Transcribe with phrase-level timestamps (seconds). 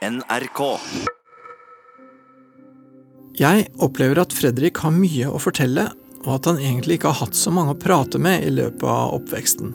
[0.00, 0.60] NRK.
[3.36, 5.90] Jeg opplever at Fredrik har mye å fortelle,
[6.24, 9.12] og at han egentlig ikke har hatt så mange å prate med i løpet av
[9.18, 9.74] oppveksten.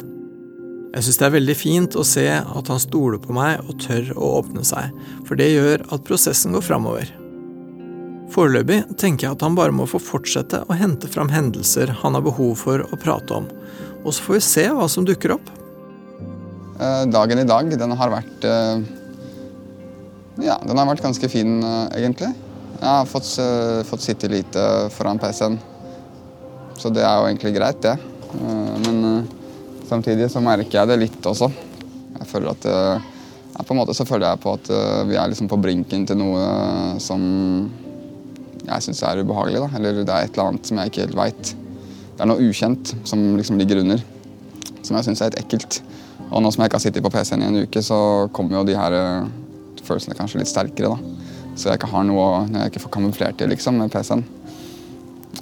[0.95, 4.15] Jeg syns det er veldig fint å se at han stoler på meg og tør
[4.15, 4.97] å åpne seg,
[5.29, 7.13] for det gjør at prosessen går framover.
[8.33, 12.25] Foreløpig tenker jeg at han bare må få fortsette å hente fram hendelser han har
[12.25, 13.49] behov for å prate om,
[14.01, 15.53] og så får vi se hva som dukker opp.
[16.81, 18.85] Eh, Dagen i dag, den har vært eh,
[20.43, 22.33] Ja, den har vært ganske fin, eh, egentlig.
[22.75, 23.29] Jeg har fått,
[23.87, 25.57] fått sitte lite foran PC-en,
[26.75, 27.95] så det er jo egentlig greit, det.
[28.35, 29.23] Eh, Men eh,
[29.87, 31.47] samtidig så merker jeg det litt også.
[32.19, 34.69] Jeg føler at ja, På en måte så føler jeg på at
[35.07, 37.21] vi er liksom på brinken til noe som
[38.65, 39.61] jeg syns er ubehagelig.
[39.61, 39.69] da.
[39.77, 41.51] Eller det er et eller annet som jeg ikke helt veit.
[42.15, 44.01] Det er noe ukjent som liksom ligger under,
[44.81, 45.81] som jeg syns er litt ekkelt.
[46.31, 48.65] Og nå som jeg ikke har sittet på PC-en i en uke, så kommer jo
[48.67, 48.97] de her
[49.85, 50.95] følelsene kanskje litt sterkere.
[50.95, 51.25] da.
[51.55, 54.25] Så jeg ikke har noe jeg ikke får kamuflert det liksom, med PC-en.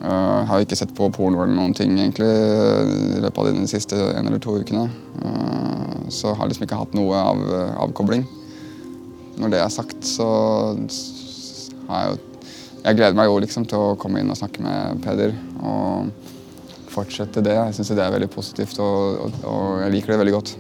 [0.04, 3.98] Uh, har ikke sett på porno eller noen ting egentlig i løpet av de siste
[3.98, 4.88] en eller to ukene.
[5.23, 7.44] Uh, Så har liksom ikke hatt noe av
[7.88, 8.26] avkobling.
[9.40, 10.28] Når det er sagt, så
[11.90, 12.22] har jeg jo
[12.84, 15.31] Jeg gleder meg jo liksom til å komme inn og snakke med Peder.
[15.64, 16.12] Og
[16.94, 17.56] fortsette det.
[17.56, 20.53] Jeg syns det er veldig positivt, og, og, og jeg liker det veldig godt.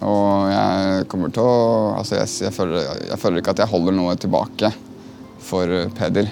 [0.00, 1.56] Og jeg kommer til å
[1.98, 4.70] Altså, jeg, jeg, føler, jeg føler ikke at jeg holder noe tilbake
[5.44, 6.28] for Peder.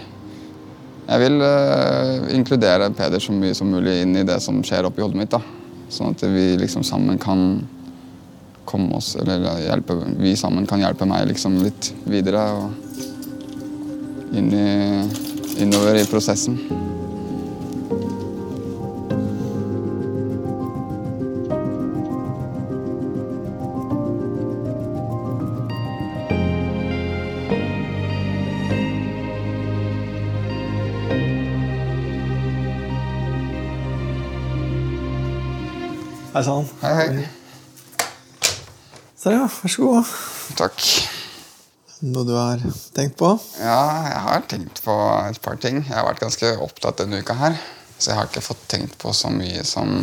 [1.09, 5.05] Jeg vil uh, inkludere Peder så mye som mulig inn i det som skjer oppi
[5.05, 5.33] hodet mitt.
[5.33, 5.41] da.
[5.93, 7.63] Sånn at vi liksom sammen kan
[8.69, 12.45] komme oss Eller hjelpe, vi sammen kan hjelpe meg liksom litt videre.
[12.61, 14.69] Og inn i,
[15.65, 16.59] innover i prosessen.
[36.39, 36.69] Hei sann.
[36.83, 37.29] Hei, hei.
[39.19, 40.11] Så ja, vær så god.
[40.61, 40.85] Takk.
[42.07, 42.61] Noe du har
[42.95, 43.33] tenkt på?
[43.59, 45.81] Ja, jeg har tenkt på et par ting.
[45.81, 47.59] Jeg har vært ganske opptatt denne uka her.
[47.99, 49.97] Så jeg har ikke fått tenkt på så mye som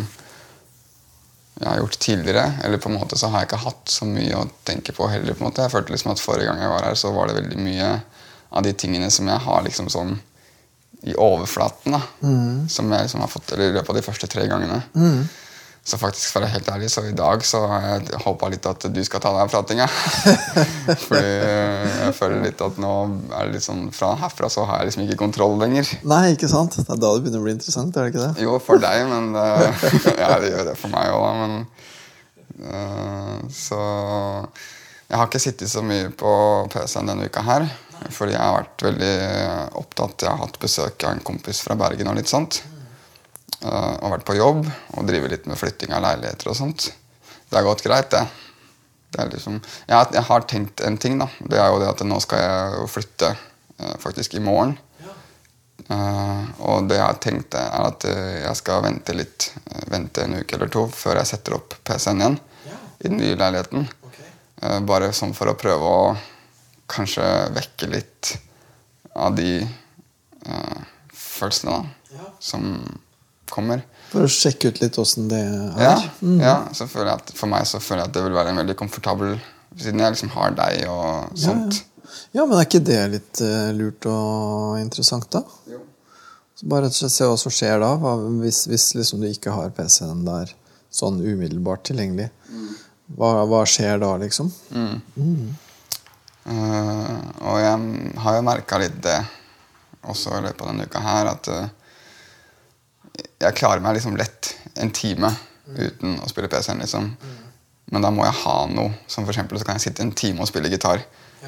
[1.56, 2.44] jeg har gjort tidligere.
[2.68, 5.32] Eller på en måte så har jeg ikke hatt så mye å tenke på heller.
[5.32, 5.64] på en måte.
[5.64, 7.92] Jeg følte liksom at Forrige gang jeg var her, så var det veldig mye
[8.50, 10.18] av de tingene som jeg har liksom sånn
[11.06, 11.96] i overflaten.
[11.96, 12.02] da.
[12.68, 14.82] Som jeg liksom har fått i løpet av de første tre gangene.
[15.86, 18.88] Så faktisk, for å være helt ærlig, så i dag så jeg håpa litt at
[18.90, 19.84] du skal ta deg av pratinga.
[21.06, 22.94] Fordi jeg føler litt at nå
[23.30, 25.92] er det litt sånn fra herfra så har jeg liksom ikke kontroll lenger.
[26.10, 26.74] Nei, ikke sant?
[26.74, 27.94] Det er da det begynner å bli interessant.
[27.94, 28.42] er det ikke det?
[28.42, 29.86] Jo, for deg, men eh,
[30.24, 31.54] Ja, det gjør det for meg òg, da, men
[32.66, 33.78] uh, Så
[35.06, 36.32] Jeg har ikke sittet så mye på
[36.74, 37.70] PC-en denne uka her.
[38.12, 39.12] Fordi jeg har vært veldig
[39.80, 40.22] opptatt.
[40.22, 42.62] Jeg har hatt besøk av en kompis fra Bergen og litt sånt.
[43.62, 46.90] Uh, og vært på jobb og driver litt med flytting av leiligheter og sånt.
[47.48, 48.24] Det har gått greit, det.
[49.14, 51.30] det er liksom, jeg, har, jeg har tenkt en ting, da.
[51.40, 54.76] Det er jo det at nå skal jeg flytte uh, faktisk i morgen.
[55.86, 60.24] Uh, og det jeg har tenkt, er at eh, jeg skal vente litt, eh, vente
[60.24, 62.38] en uke eller to før jeg setter opp PC-en igjen
[63.04, 63.86] i den nye leiligheten.
[64.62, 66.16] Eh, bare sånn for å prøve å
[66.90, 67.24] kanskje
[67.56, 68.36] vekke litt
[69.16, 70.78] av de uh,
[71.12, 72.68] følelsene da, som
[73.50, 73.82] kommer.
[74.10, 75.82] For å sjekke ut litt åssen det er.
[75.82, 75.96] Ja,
[76.42, 78.60] ja så føler jeg at For meg så føler jeg at det vil være en
[78.62, 79.34] veldig komfortabel
[79.76, 81.82] Siden jeg liksom har deg og sånt.
[82.32, 85.42] Ja, men er ikke det litt uh, lurt og interessant, da?
[85.68, 85.82] Jo.
[86.56, 89.26] Så bare rett og slett se hva som skjer da, hva, hvis, hvis liksom du
[89.28, 90.54] ikke har PC-en der
[90.96, 92.30] sånn umiddelbart tilgjengelig.
[93.18, 94.48] Hva, hva skjer da, liksom?
[96.46, 99.18] Eh, og jeg har jo merka litt det
[100.06, 101.64] også i løpet av denne uka her, at uh,
[103.42, 105.32] jeg klarer meg liksom lett en time
[105.66, 107.08] uten å spille PC-en, liksom.
[107.90, 108.92] Men da må jeg ha noe.
[109.10, 111.02] Som for eksempel så kan jeg sitte en time og spille gitar.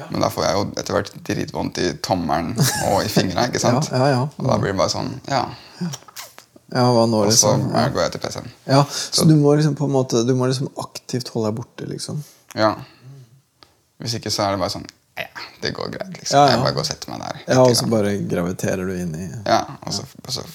[0.09, 2.53] Men da får jeg jo etter hvert dritvondt i tommelen
[2.89, 3.47] og i fingra.
[3.49, 3.89] ikke sant?
[3.93, 4.21] Ja, ja, ja.
[4.37, 5.45] Og da blir det bare sånn Ja.
[6.69, 7.63] Ja, nå, Og så liksom?
[7.95, 8.51] går jeg til PC-en.
[8.69, 11.87] Ja, så du må liksom på en måte Du må liksom aktivt holde deg borte,
[11.89, 12.21] liksom.
[12.53, 12.75] Ja.
[13.99, 14.87] Hvis ikke så er det bare sånn
[15.19, 15.25] Ja,
[15.61, 16.13] det går greit.
[16.15, 16.37] liksom.
[16.37, 16.51] Ja, ja.
[16.53, 17.39] Jeg bare går og setter meg der.
[17.49, 20.45] Ja, og så bare graviterer du inn i Ja, og så, og så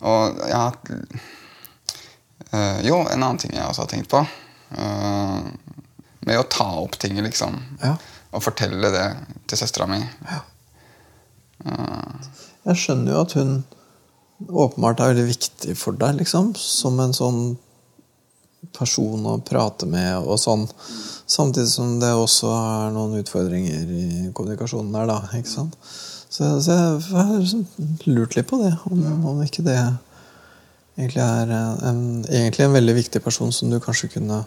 [0.00, 0.78] Og jeg har
[2.54, 4.20] Øh, Jo, en annen ting jeg også har tenkt på.
[4.78, 5.40] Øh,
[6.26, 7.56] med å ta opp ting, liksom.
[7.82, 7.96] Ja.
[8.32, 9.06] Og fortelle det
[9.50, 9.98] til søstera mi.
[12.66, 13.52] Jeg skjønner jo at hun
[14.46, 16.52] åpenbart er veldig viktig for deg, liksom.
[16.58, 17.40] Som en sånn
[18.76, 20.66] person å prate med og sånn.
[21.26, 25.16] Samtidig som det også er noen utfordringer i kommunikasjonen der, da.
[25.34, 25.74] ikke sant?
[26.30, 27.64] Så, så jeg har liksom
[28.06, 29.78] lurt litt på det, om, om ikke det
[30.96, 31.54] egentlig er
[31.88, 34.42] en, egentlig en veldig viktig person som du kanskje kunne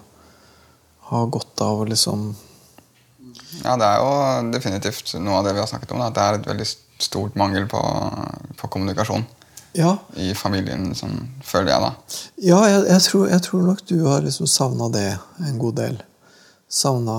[1.10, 2.30] ha godt av å liksom
[3.64, 6.04] Ja, det er jo definitivt noe av det vi har snakket om.
[6.04, 6.12] Da.
[6.14, 6.68] Det er et veldig
[7.02, 7.82] stort mangel på,
[8.60, 9.26] på kommunikasjon
[9.78, 12.20] Ja, i familien, sånn, føler jeg da.
[12.52, 15.10] ja jeg, jeg, tror, jeg tror nok du har liksom savna det
[15.46, 16.00] en god del.
[16.70, 17.16] Savna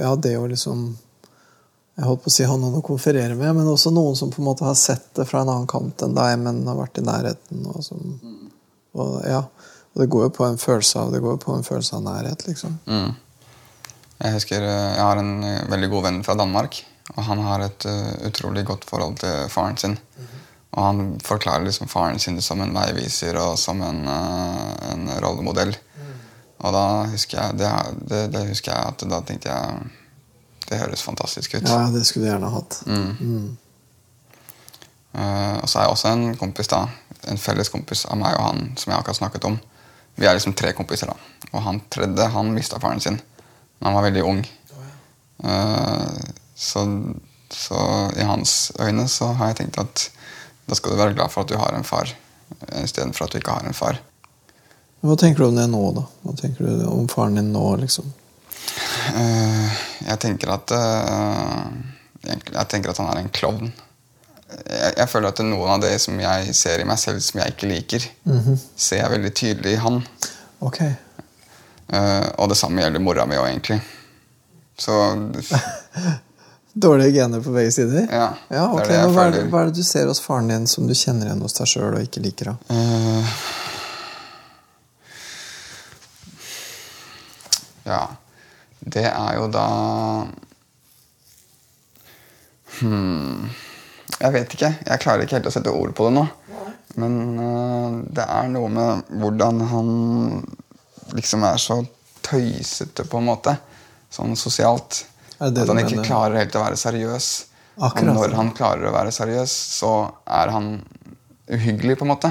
[0.00, 0.86] ja, det å liksom
[1.98, 4.40] Jeg holdt på å si ha noen å konferere med, men også noen som på
[4.42, 7.04] en måte har sett det fra en annen kant enn deg, men har vært i
[7.06, 7.60] nærheten.
[7.70, 8.16] Og som,
[8.98, 9.44] og, ja,
[9.92, 12.02] og det går jo på en følelse av det går jo på en følelse av
[12.08, 12.80] nærhet, liksom.
[12.90, 13.12] Mm.
[14.24, 16.80] Jeg husker eh, jeg har en eh, veldig god venn fra Danmark.
[17.12, 19.96] Og han har et uh, utrolig godt forhold til faren sin.
[20.74, 25.74] Og han forklarer liksom faren sin som en veiviser og som en, uh, en rollemodell.
[26.64, 27.70] Og da husker jeg det,
[28.08, 29.92] det, det husker jeg at da tenkte jeg
[30.64, 31.68] Det høres fantastisk ut.
[31.68, 32.78] Ja, det skulle du gjerne hatt.
[32.88, 33.56] Mm.
[35.12, 36.86] Eh, og så er jeg også en kompis, da.
[37.28, 39.58] En felles kompis av meg og han som jeg akkurat snakket om.
[40.16, 41.50] Vi er liksom tre kompiser, da.
[41.52, 44.40] Og han tredje han mista faren sin da han var veldig ung.
[45.44, 46.16] Uh,
[46.56, 46.86] så,
[47.52, 47.80] så
[48.16, 50.06] i hans øyne så har jeg tenkt at
[50.64, 52.08] da skal du være glad for at du har en far,
[52.80, 53.98] istedenfor at du ikke har en far.
[55.04, 56.04] Hva tenker du om det nå, da?
[56.24, 58.06] Hva tenker du om faren din nå, liksom?
[59.14, 61.66] Eh, jeg tenker at eh,
[62.24, 63.68] Jeg tenker at han er en klovn.
[64.54, 67.52] Jeg, jeg føler at noen av det som jeg ser i meg selv som jeg
[67.52, 68.06] ikke liker,
[68.76, 70.00] ser jeg veldig tydelig i han.
[70.64, 70.80] Ok.
[70.84, 73.80] Eh, og det samme gjelder mora mi òg, egentlig.
[74.80, 74.94] Så
[76.74, 78.08] Dårlige gener på begge sider?
[78.10, 80.18] ja, Ja, ok, det er det hva er, det, hva er det du ser hos
[80.24, 82.50] faren din som du kjenner igjen hos deg sjøl og ikke liker?
[82.50, 82.78] da?
[87.86, 88.02] Ja.
[88.84, 89.66] Det er jo da
[92.80, 93.46] hmm.
[94.20, 94.70] Jeg vet ikke.
[94.86, 96.24] Jeg klarer ikke helt å sette ord på det nå.
[97.00, 99.88] Men uh, det er noe med hvordan han
[101.16, 101.80] liksom er så
[102.24, 103.56] tøysete, på en måte.
[104.12, 105.02] Sånn sosialt.
[105.42, 106.06] At han ikke mener?
[106.06, 107.30] klarer helt å være seriøs.
[107.74, 108.14] Akkurat.
[108.14, 109.94] Og når han klarer å være seriøs, så
[110.30, 110.76] er han
[111.50, 112.30] uhyggelig, på en måte.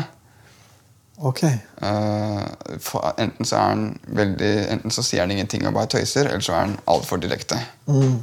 [1.18, 1.44] Ok.
[1.78, 2.42] Uh,
[2.82, 3.84] for, enten så er han
[4.18, 7.60] veldig Enten så sier han ingenting og bare tøyser, eller så er han altfor direkte.
[7.86, 8.16] Mm.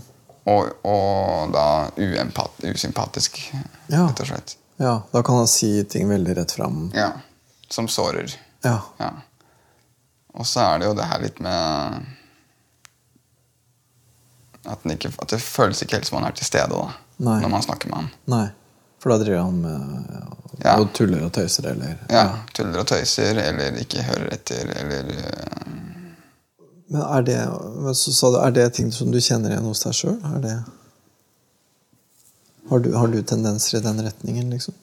[0.50, 1.66] Og, og da
[2.00, 3.38] uempat, usympatisk,
[3.87, 4.06] Ja.
[4.08, 4.56] rett og slett.
[4.81, 6.87] Ja, da kan han si ting veldig rett fram.
[6.96, 7.12] Ja.
[7.70, 8.32] Som sårer.
[8.64, 8.78] Ja.
[8.98, 9.10] Ja.
[10.34, 12.06] Og så er det jo det her litt med
[14.66, 16.88] at, ikke, at det føles ikke helt som han er til stede da,
[17.20, 18.10] når man snakker med han.
[18.32, 18.46] Nei.
[19.00, 22.25] For da driver han med ja, og tuller og tøyser, eller Ja,
[22.56, 25.70] Tuller og tøyser, eller ikke hører etter, eller uh...
[26.91, 27.38] Men er det
[27.79, 30.19] men så sa du, er det ting som du kjenner igjen hos deg sjøl?
[30.43, 30.56] Det...
[32.70, 34.75] Har, du, har du tendenser i den retningen, liksom?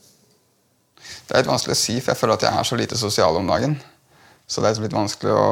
[1.28, 3.40] Det er litt vanskelig å si, for jeg føler at jeg er så lite sosial
[3.40, 3.76] om dagen.
[4.48, 5.48] Så det er litt vanskelig å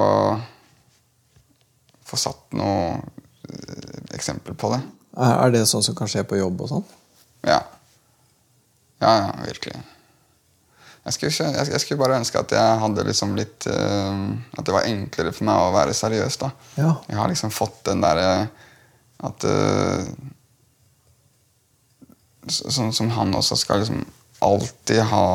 [2.05, 4.81] få satt noe eh, eksempel på det.
[5.15, 6.85] Er, er det sånn som kan skje på jobb og sånn?
[7.47, 7.59] Ja.
[9.03, 9.79] Ja, ja, virkelig.
[11.05, 14.21] Jeg skulle, jeg, skulle bare ønske at jeg hadde liksom litt eh,
[14.57, 16.49] At det var enklere for meg å være seriøs, da.
[16.81, 16.95] Ja.
[17.11, 18.47] Jeg har liksom fått den derre
[19.25, 20.07] at eh,
[22.49, 24.03] Sånn som han også skal liksom
[24.45, 25.27] alltid ha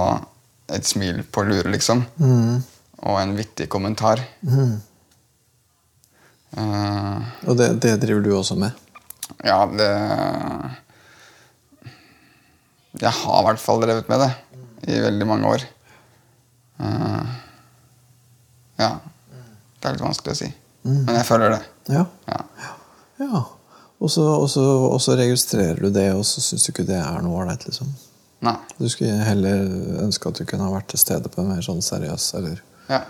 [0.71, 2.05] et smil på lure, liksom.
[2.23, 2.61] Mm.
[3.01, 4.21] Og en vittig kommentar.
[6.55, 8.71] Eh, Og det, det driver du også med?
[9.47, 9.91] ja, det
[13.01, 14.31] Jeg har i hvert fall drevet med det
[14.89, 15.65] i veldig mange år.
[16.81, 17.25] Uh,
[18.81, 18.91] ja.
[19.81, 20.51] Det er litt vanskelig å si.
[20.87, 21.63] Men jeg føler det.
[21.93, 22.05] Ja.
[22.29, 22.41] Ja.
[23.21, 23.43] ja.
[24.01, 26.97] Og så, og, så, og så registrerer du det, og så syns du ikke det
[27.01, 27.91] er noe ålreit, liksom?
[28.47, 28.55] Nei.
[28.79, 29.67] Du skulle heller
[30.01, 33.03] ønske at du kunne ha vært til stede på en mer sånn seriøs eller Ja.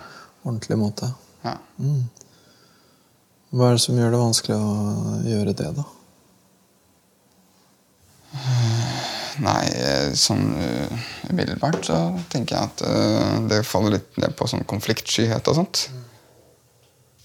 [0.42, 1.12] ordentlig måte.
[1.46, 1.54] ja.
[3.50, 5.84] Hva er det som gjør det vanskelig å gjøre det, da?
[9.40, 11.96] Nei, eh, sånn uh, umiddelbart så
[12.32, 15.86] tenker jeg at uh, det faller litt ned på sånn konfliktskyhet og sånt.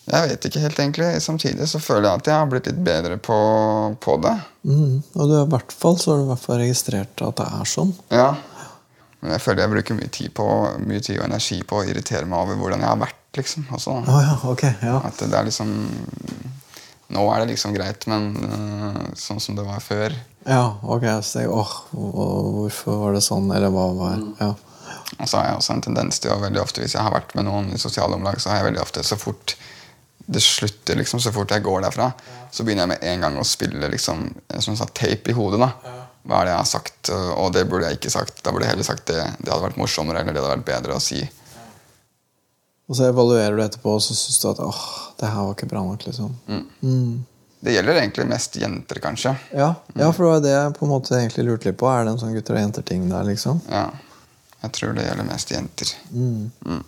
[0.06, 1.08] Jeg vet ikke helt, egentlig.
[1.24, 3.38] Samtidig så føler jeg at jeg har blitt litt bedre på,
[4.02, 4.36] på det.
[4.64, 5.00] Mm.
[5.02, 7.72] Og du, i hvert fall så har du i hvert fall registrert at det er
[7.72, 7.96] sånn.
[8.14, 8.30] Ja.
[9.24, 10.46] Men jeg føler jeg bruker mye tid, på,
[10.86, 13.24] mye tid og energi på å irritere meg over hvordan jeg har vært.
[13.40, 13.66] liksom.
[13.74, 14.64] Også, Å ja, ok.
[14.86, 15.00] Ja.
[15.10, 15.74] At det er liksom
[17.16, 20.14] Nå er det liksom greit, men uh, sånn som det var før
[20.46, 21.06] ja, ok.
[21.26, 23.50] Så jeg, åh, hvorfor var det sånn?
[23.56, 24.54] Eller hva var Ja.
[25.22, 27.36] Og så har jeg også en tendens til å veldig ofte, hvis jeg har vært
[27.38, 29.54] med noen i sosiale omlag, så har jeg veldig ofte så fort
[30.26, 32.10] det slutter, liksom, så fort jeg går derfra,
[32.52, 34.24] så begynner jeg med en gang å spille liksom,
[34.66, 35.62] som sa, tape i hodet.
[35.62, 35.70] da.
[36.26, 38.42] Hva er det jeg har sagt, og det burde jeg ikke sagt.
[38.42, 39.22] Da burde jeg heller sagt det.
[39.38, 41.22] Det hadde vært morsommere, eller det hadde vært bedre å si.
[42.90, 44.82] Og så evaluerer du etterpå, og så syns du at åh,
[45.22, 46.08] det her var ikke bra nok.
[46.10, 46.34] liksom.
[47.66, 49.32] Det gjelder egentlig mest jenter, kanskje.
[49.58, 51.88] Ja, ja, for det var det jeg på en måte egentlig lurte litt på.
[51.90, 53.62] Er det en sånn gutter og jenter-ting der, liksom?
[53.74, 53.88] Ja.
[54.62, 55.94] Jeg tror det gjelder mest jenter.
[56.14, 56.84] Mm.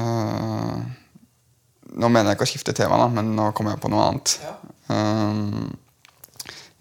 [0.00, 0.78] Eh,
[2.00, 4.34] nå mener jeg ikke å skifte tema, da, men nå kommer jeg på noe annet.
[4.88, 5.44] Eh,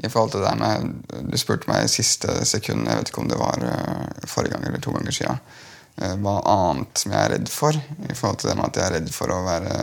[0.07, 3.29] I forhold til det med Du spurte meg i siste sekund, jeg vet ikke om
[3.31, 7.51] det var uh, forrige gang eller to ganger eh, hva annet som jeg er redd
[7.51, 7.75] for.
[7.75, 9.79] I forhold til det med at jeg er redd for å være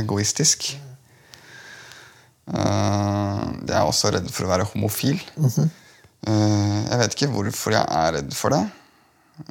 [0.00, 0.74] egoistisk.
[0.74, 0.92] Eh,
[2.46, 5.18] jeg er også redd for å være homofil.
[6.26, 8.62] Eh, jeg vet ikke hvorfor jeg er redd for det.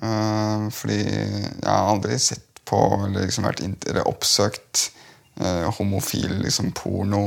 [0.02, 4.88] Eh, fordi jeg har aldri sett på eller liksom vært eller oppsøkt
[5.40, 7.25] eh, homofil liksom porno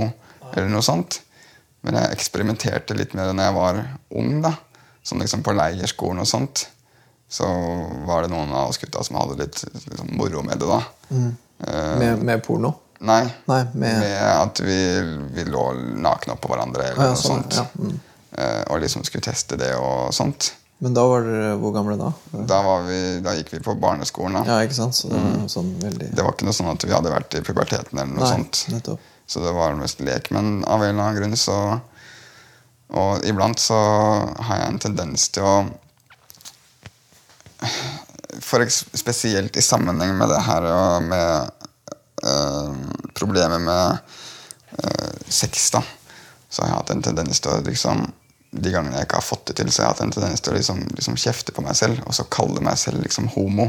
[0.54, 1.20] eller noe sånt.
[1.86, 3.82] Men jeg eksperimenterte litt med det når jeg var
[4.18, 4.40] ung.
[4.42, 4.54] da
[5.06, 6.66] Sånn liksom på leirskolen og sånt.
[7.30, 7.46] Så
[8.08, 10.66] var det noen av oss gutta som hadde litt liksom, moro med det.
[10.68, 10.80] da
[11.58, 12.68] Eh, Med, med porno?
[12.98, 14.78] Nei, Nei, med, med at vi,
[15.34, 15.64] vi lå
[16.02, 17.58] nakne oppå hverandre eller ah, ja, noe sånn, sånt.
[17.60, 17.98] ja, mm.
[18.38, 20.52] Eh, og liksom skulle teste det og sånt.
[20.78, 22.12] Men da var dere hvor gamle da?
[22.46, 24.38] Da, var vi, da gikk vi på barneskolen.
[24.38, 24.42] da.
[24.46, 24.94] Ja, ikke sant?
[24.94, 27.42] Så det var sånn veldig Det var ikke noe sånn at vi hadde vært i
[27.42, 27.98] puberteten.
[27.98, 28.60] eller noe Nei, sånt.
[28.70, 29.08] nettopp.
[29.28, 30.30] Så det var mest lek.
[30.34, 31.58] Men av en eller annen grunn så
[32.88, 33.76] Og iblant så
[34.38, 35.56] har jeg en tendens til å
[38.40, 41.57] for Spesielt i sammenheng med det her og med
[42.22, 42.72] eh,
[43.14, 43.98] problemet med
[44.84, 45.82] eh, sex, da,
[46.48, 48.06] så har jeg hatt en tendens til å liksom
[48.50, 50.54] De gangene jeg ikke har fått det til, så har jeg hatt en tendens til
[50.54, 53.66] å liksom, liksom kjefte på meg selv og så kalle meg selv liksom homo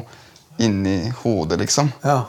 [0.64, 2.22] inni hodet, liksom Ja.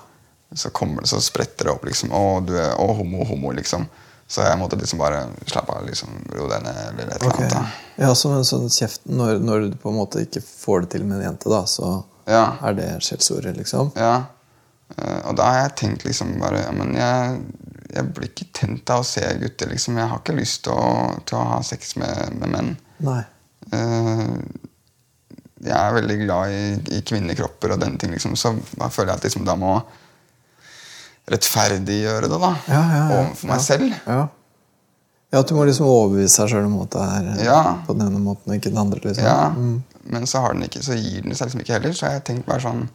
[0.54, 3.86] så kommer det, så spretter det opp liksom Å, du er å, homo, homo, liksom.
[4.30, 7.54] Så jeg måtte liksom bare slappe av, liksom, ro deg ned, eller et eller annet.
[7.54, 7.62] da.
[8.02, 11.04] Ja, som en sånn kjeft når, når du på en måte ikke får det til
[11.06, 12.44] med en jente, da, så Ja.
[12.62, 13.90] er det skjellsordet, liksom?
[13.98, 14.24] ja.
[15.00, 17.40] Eh, og da har jeg tenkt liksom bare ja, men jeg,
[17.96, 19.96] jeg blir ikke tent av å se gutter, liksom.
[19.98, 20.90] Jeg har ikke lyst til å,
[21.26, 22.72] til å ha sex med, med menn.
[23.06, 23.22] Nei.
[23.72, 24.26] Eh,
[25.60, 26.60] jeg er veldig glad i,
[26.96, 28.36] i kvinnekropper og den ting, liksom.
[28.40, 29.74] Så da føler jeg at liksom, da må
[31.30, 32.52] rettferdiggjøre det, da.
[32.68, 33.18] Ja, ja, ja.
[33.20, 33.92] Overfor meg selv.
[34.08, 34.20] Ja.
[35.30, 37.60] ja, at du må liksom overbevise deg sjøl om at det er eh, Ja.
[37.86, 39.02] på den ene måten og ikke den andre.
[39.04, 39.24] liksom.
[39.28, 39.82] Ja, Mm.
[40.10, 41.92] men så, har den ikke, så gir den seg liksom ikke heller.
[41.94, 42.88] Så jeg har tenkt bare sånn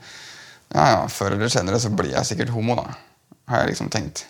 [0.73, 2.87] Ja, ja, før eller senere så blir jeg sikkert homo, da.
[3.51, 4.25] Har jeg liksom tenkt.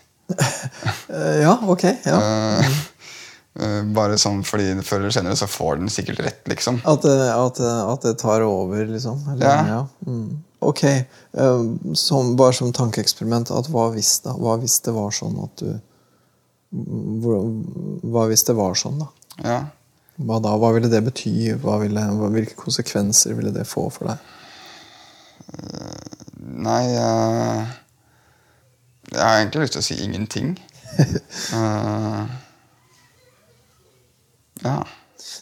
[1.08, 1.84] Eh, ja, ok.
[2.04, 2.16] Ja.
[2.20, 2.70] Eh,
[3.62, 6.82] eh, bare sånn fordi før eller senere så får den sikkert rett, liksom.
[6.84, 9.22] At, det- at, at det tar over, liksom?
[9.32, 9.80] Eller, Ja.
[10.06, 10.42] Mm.
[10.66, 10.82] Ok.
[10.84, 11.64] eh,
[11.94, 14.32] som, bare som tankeeksperiment, at hva hvis, da?
[14.36, 15.74] Hva hvis det var sånn at du
[16.76, 19.06] Hva hvis det var sånn, da?
[19.44, 19.58] Ja.
[20.18, 20.54] Hva da?
[20.58, 21.52] Hva ville det bety?
[21.62, 22.02] Hva ville,
[22.34, 24.18] hvilke konsekvenser ville det få for deg?
[26.36, 27.64] Nei uh,
[29.12, 30.54] Jeg har egentlig lyst til å si ingenting.
[31.56, 32.24] uh,
[34.66, 34.78] ja.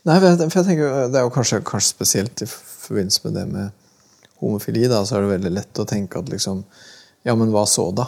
[0.05, 3.39] Nei, for jeg, for jeg tenker Det er jo kanskje, kanskje spesielt i forbindelse med
[3.39, 3.71] det med
[4.43, 4.85] homofili.
[4.89, 6.65] da, Så er det veldig lett å tenke at liksom
[7.25, 8.07] Ja, men hva så, da?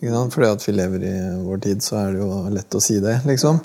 [0.00, 3.18] Fordi at vi lever i vår tid, så er det jo lett å si det,
[3.28, 3.58] liksom.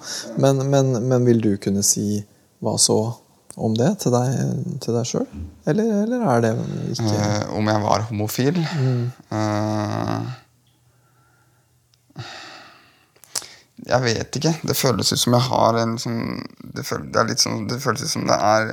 [0.43, 2.25] Men, men, men vil du kunne si
[2.63, 2.97] hva så
[3.55, 4.31] om det til deg,
[4.83, 5.27] til deg sjøl?
[5.69, 6.51] Eller, eller er det
[6.91, 8.59] ikke uh, om jeg var homofil
[9.35, 10.33] Eh,
[13.85, 14.53] Jeg vet ikke.
[14.65, 16.21] Det føles ut som jeg har en sånn
[16.73, 18.71] Det, føl, det, sånn, det føles ut som det er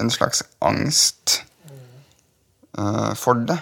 [0.00, 1.36] en slags angst
[2.78, 3.60] uh, for det.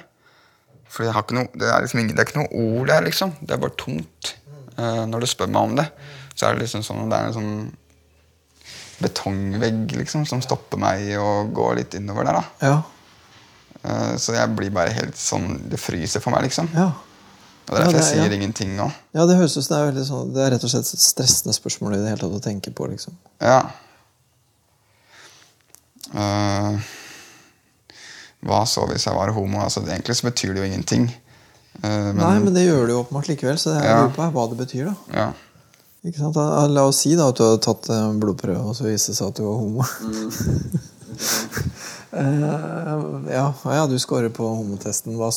[0.89, 3.05] For jeg har ikke noe, det er liksom ingen, det er ikke noe ord der,
[3.05, 3.35] liksom.
[3.43, 4.33] Det er bare tomt.
[4.79, 5.85] Når du spør meg om det,
[6.33, 7.53] så er det liksom sånn det er en sånn
[9.03, 12.41] betongvegg liksom, som stopper meg i å gå litt innover der.
[12.41, 12.69] da.
[12.69, 12.83] Ja.
[13.83, 16.69] Eh, Så jeg blir bare helt sånn Det fryser for meg, liksom.
[16.75, 16.93] ja.
[17.71, 18.89] Og derfor Ja, jeg sier ingenting nå.
[19.15, 21.03] Ja, det høres ut som det er veldig sånn Det er rett og slett et
[21.03, 23.15] stressende spørsmål i det hele tatt å tenke på, liksom.
[23.41, 23.61] Ja.
[26.13, 26.77] Uh,
[28.43, 29.63] hva så hvis jeg var homo?
[29.63, 31.07] Altså, egentlig så betyr det jo ingenting.
[31.79, 34.27] Uh, men, Nei, men det gjør det jo åpenbart likevel, så det jeg lurer på
[34.27, 34.97] er hva det betyr, da.
[35.23, 35.31] ja.
[36.03, 39.29] La oss si da at du hadde tatt en blodprøve, og så viste det seg
[39.31, 39.87] at du var homo.
[42.13, 45.15] Eh, ja, ja, du scorer på homotesten.
[45.17, 45.31] Hva,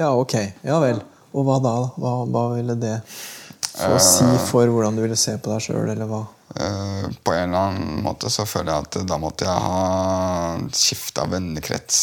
[0.00, 0.32] ja, ok.
[0.66, 0.98] Ja vel.
[1.30, 1.74] Og hva da?
[1.94, 4.40] Hva, hva ville det få å si Eh.
[4.48, 6.24] for hvordan du ville se på deg sjøl, eller hva?
[6.58, 11.28] Uh, på en eller annen måte så føler jeg at da måtte jeg ha skifta
[11.30, 12.00] vennekrets.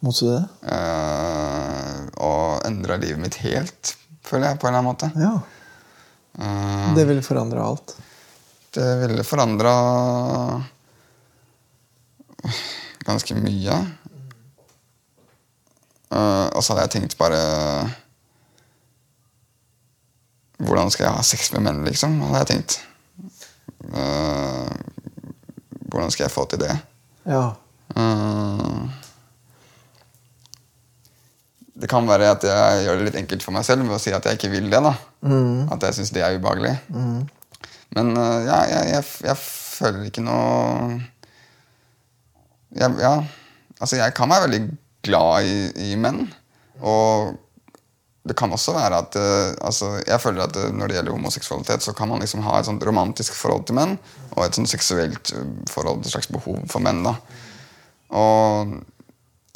[0.00, 0.44] Måtte du det?
[0.72, 3.92] eh, og endra livet mitt helt,
[4.24, 5.12] føler jeg, på en eller annen måte.
[5.20, 5.36] Ja.
[6.38, 7.96] Eh, Det ville forandre alt.
[8.74, 9.72] det ville forandra
[13.06, 13.78] ganske mye.
[16.10, 17.40] Eh, og så hadde jeg tenkt bare
[20.60, 22.18] Hvordan skal jeg ha sex med menn, liksom?
[22.20, 22.74] hadde jeg tenkt.
[23.96, 24.72] Eh,
[25.88, 26.74] hvordan skal jeg få til det?
[27.24, 27.46] Ja.
[27.96, 28.99] Eh,
[31.80, 34.12] det kan være at jeg gjør det litt enkelt for meg selv ved å si
[34.12, 34.80] at jeg ikke vil det.
[34.84, 34.94] da.
[35.72, 36.74] At jeg syns det er ubehagelig.
[37.96, 41.00] Men eh, ja, jeg, jeg, jeg føler ikke noe
[42.76, 43.14] jeg, Ja,
[43.80, 44.60] altså jeg kan være veldig
[45.08, 45.56] glad i,
[45.90, 46.26] i menn.
[46.84, 47.32] Og
[48.28, 51.82] det kan også være at eh, altså Jeg føler at eh, når det gjelder homoseksualitet,
[51.82, 53.96] så kan man liksom ha et sånt romantisk forhold til menn
[54.36, 55.32] og et sånt seksuelt
[55.72, 57.00] forhold, et slags behov for menn.
[57.08, 57.16] da.
[58.14, 58.76] Og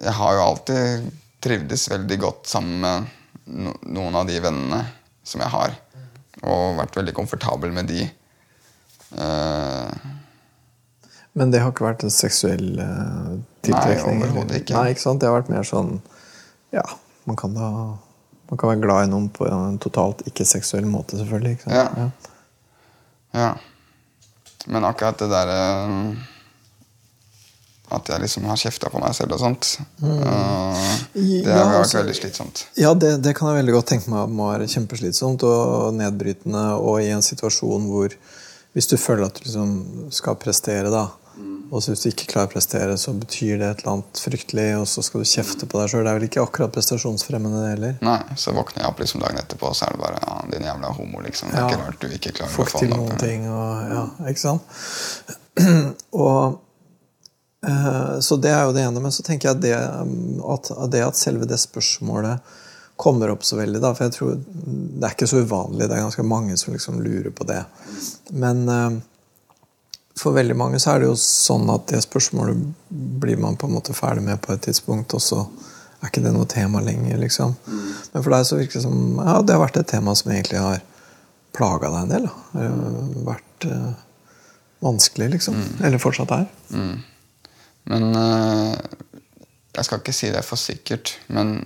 [0.00, 1.12] jeg har jo alltid
[1.44, 4.80] trivdes veldig godt sammen med noen av de vennene
[5.24, 5.74] som jeg har.
[6.44, 8.06] Og vært veldig komfortabel med de.
[9.14, 10.08] Eh,
[11.32, 13.36] Men det har ikke vært en seksuell uh,
[13.66, 14.20] tiltrekning?
[14.20, 14.76] Nei, overhodet ikke.
[14.76, 15.22] Nei, ikke sant?
[15.22, 15.96] Det har vært mer sånn
[16.74, 16.84] Ja,
[17.28, 17.70] man kan da
[18.50, 21.56] man kan være glad i noen på en totalt ikke-seksuell måte, selvfølgelig.
[21.56, 22.28] Ikke sant?
[23.32, 23.40] Ja.
[23.40, 23.48] ja.
[24.70, 25.62] Men akkurat det derre
[27.92, 30.22] At jeg liksom har kjefta på meg selv og sånt, Mm.
[31.14, 32.64] det Ja, har vært altså- veldig slitsomt.
[32.76, 36.78] Ja, det, det kan jeg veldig godt tenke meg må være kjempeslitsomt og nedbrytende.
[36.80, 38.08] Og i en situasjon hvor
[38.74, 41.08] hvis du føler at du liksom skal prestere, da,
[41.70, 44.66] og så hvis du ikke klarer å prestere, så betyr det et eller annet fryktelig,
[44.80, 46.04] og så skal du kjefte på deg sjøl.
[46.04, 47.98] Det er vel ikke akkurat prestasjonsfremmende, det heller.
[48.02, 50.62] Nei, Så våkner jeg opp liksom dagen etterpå, og så er det bare ja, 'din
[50.66, 51.50] jævla homo', liksom.
[51.50, 51.68] Det er Ja.
[51.68, 53.18] ikke rart du ikke klarer å få til noen opp.
[53.18, 53.48] ting.
[53.48, 54.62] Og, ja, ikke sant?
[56.12, 56.58] og eh,
[58.20, 59.00] Så det er jo det ene.
[59.00, 62.54] Men så tenker jeg det, at, det at selve det spørsmålet
[62.96, 65.88] kommer opp så veldig, da, for jeg tror Det er ikke så uvanlig.
[65.88, 67.62] Det er ganske mange som liksom lurer på det.
[68.30, 68.98] Men eh,
[70.18, 72.60] for veldig mange så er det jo sånn at det spørsmålet
[73.22, 75.40] blir man på en måte ferdig med på et tidspunkt, og så
[76.00, 77.56] er ikke det noe tema lenger, liksom.
[78.12, 80.60] Men for deg så virker det som ja, det har vært et tema som egentlig
[80.62, 80.82] har
[81.56, 82.28] plaga deg en del.
[82.28, 82.44] Da.
[82.52, 83.90] Det har vært eh,
[84.84, 85.58] vanskelig, liksom.
[85.82, 86.46] Eller fortsatt er.
[87.90, 88.74] Men eh,
[89.74, 91.56] jeg skal ikke si det for sikkert, men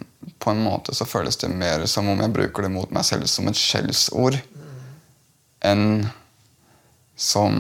[0.43, 3.29] på en måte så føles det mer som om jeg bruker det mot meg selv
[3.31, 4.39] som et skjellsord
[5.67, 6.07] enn
[7.19, 7.55] som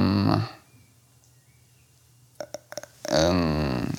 [3.08, 3.40] en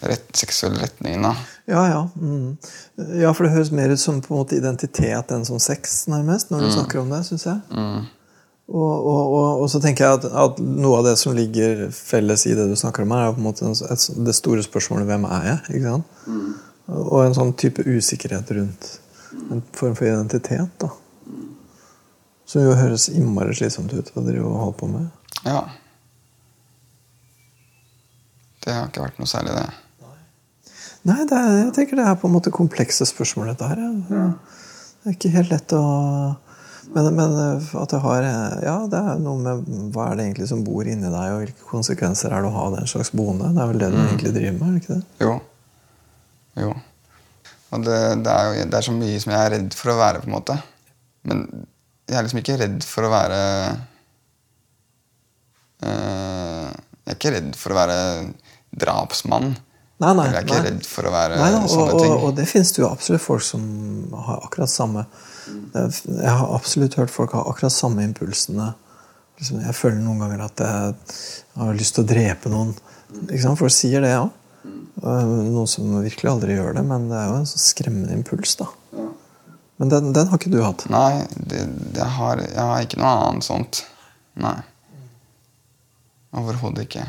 [0.05, 1.21] rett, seksuell retning.
[1.21, 1.33] da.
[1.69, 2.09] Ja, ja.
[2.15, 2.57] Mm.
[3.19, 6.53] Ja, for det høres mer ut som på en måte identitet enn som sex, nærmest,
[6.53, 7.59] når du snakker om det, syns jeg.
[8.69, 12.45] Og, og, og, og så tenker jeg at, at noe av det som ligger felles
[12.45, 15.25] i det du snakker om her, er på en måte et, det store spørsmålet 'Hvem
[15.25, 16.59] er jeg?' ikke sant?
[16.89, 18.89] Og en sånn type usikkerhet rundt
[19.51, 20.69] en form for identitet.
[20.81, 20.89] da.
[22.45, 25.09] Som jo høres innmari slitsomt ut å drive og holde på med.
[25.45, 25.63] Ja.
[28.65, 29.69] Det har ikke vært noe særlig, det.
[31.09, 33.83] Nei, det er, jeg tenker det er på en måte komplekse spørsmål, dette her.
[34.13, 34.25] Ja.
[34.99, 35.83] Det er ikke helt lett å
[36.93, 38.25] men, men at det har
[38.63, 41.67] Ja, det er noe med hva er det egentlig som bor inni deg, og hvilke
[41.69, 43.51] konsekvenser er det å ha den slags boende?
[43.53, 44.67] Det er vel det du egentlig driver med?
[44.67, 45.25] er det ikke det?
[45.25, 45.35] Jo.
[46.59, 46.73] Jo.
[47.69, 49.99] Og det, det, er jo, det er så mye som jeg er redd for å
[49.99, 50.57] være, på en måte.
[51.29, 51.45] Men
[52.09, 53.39] jeg er liksom ikke redd for å være
[55.85, 57.99] øh, Jeg er ikke redd for å være
[58.81, 59.53] drapsmann.
[59.99, 60.67] Nei, nei, jeg er ikke nei.
[60.69, 62.13] redd for å være Nei og, sånne ting.
[62.13, 63.63] og, og det finnes det jo absolutt folk som
[64.27, 65.03] har akkurat samme
[65.73, 68.69] Jeg har absolutt hørt folk ha akkurat samme impulsene.
[69.39, 70.95] Liksom, Jeg føler noen ganger at jeg
[71.59, 72.71] har lyst til å drepe noen.
[73.59, 74.23] Folk sier det ja.
[75.03, 78.55] Noen som virkelig aldri gjør det, men det er jo en sånn skremmende impuls.
[78.59, 78.67] da.
[79.79, 80.83] Men den, den har ikke du hatt.
[80.91, 81.63] Nei, det,
[81.95, 83.83] det har, jeg har ikke noe annet sånt.
[84.39, 84.57] Nei.
[86.39, 87.05] Overhodet ikke.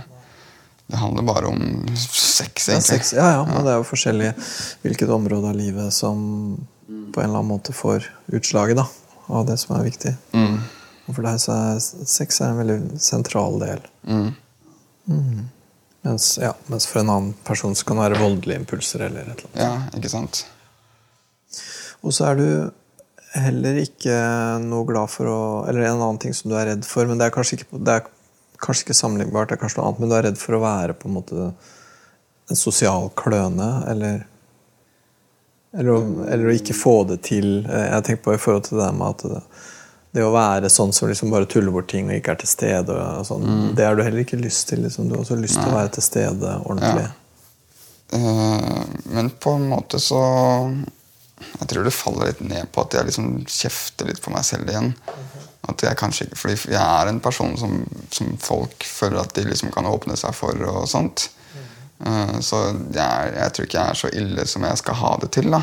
[0.91, 1.61] Det handler bare om
[1.95, 2.75] sex, egentlig.
[2.75, 4.33] Ja, sex, ja, ja, men det er jo forskjellig
[4.83, 6.19] hvilket område av livet som
[6.87, 8.87] på en eller annen måte får utslaget da,
[9.27, 10.15] av det som er viktig.
[10.35, 10.59] Mm.
[11.07, 13.87] Og for deg så er sex er en veldig sentral del.
[14.07, 14.31] Mm.
[16.03, 19.07] Mens, ja, mens for en annen person så kan det være voldelige impulser.
[19.07, 19.63] eller et eller annet.
[19.63, 20.45] Ja, ikke sant?
[22.01, 22.47] Og så er du
[23.37, 24.15] heller ikke
[24.65, 27.29] noe glad for å Eller en annen ting som du er redd for, men det
[27.29, 28.09] er kanskje ikke, det er
[28.63, 30.97] kanskje ikke sammenlignbart, det er kanskje noe annet, men du er redd for å være
[30.99, 31.51] på en måte
[32.51, 34.27] en sosial kløne, eller
[35.73, 37.61] eller eller å ikke få det til.
[37.63, 39.43] Jeg tenker på i forhold til det med at det,
[40.11, 42.95] Det å være sånn som liksom bare tuller bort ting og ikke er til stede,
[43.23, 43.45] sånn,
[43.79, 44.81] det har du heller ikke lyst til.
[44.83, 45.07] Liksom.
[45.07, 47.05] Du har også lyst til å være til stede ordentlig.
[47.05, 47.13] Ja.
[48.11, 48.81] Uh,
[49.15, 50.19] men på en måte så
[51.61, 54.67] Jeg tror det faller litt ned på at jeg liksom kjefter litt på meg selv
[54.69, 54.91] igjen.
[55.71, 57.77] At jeg kanskje ikke, Fordi jeg er en person som,
[58.13, 60.59] som folk føler at de liksom kan åpne seg for.
[60.71, 61.29] og sånt.
[62.07, 62.63] Eh, så
[62.95, 65.51] jeg, jeg tror ikke jeg er så ille som jeg skal ha det til.
[65.53, 65.63] da.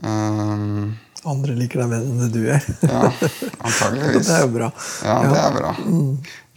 [0.00, 0.96] Um,
[1.28, 2.64] Andre liker deg bedre enn du er.
[2.88, 3.00] ja,
[3.68, 4.26] antageligvis.
[4.30, 4.70] det er jo bra.
[5.04, 5.72] Ja, det er bra.